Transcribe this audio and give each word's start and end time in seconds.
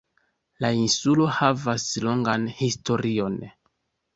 La 0.65 0.69
insulo 0.77 1.27
havas 1.35 1.85
longan 2.07 2.49
historion. 2.63 3.37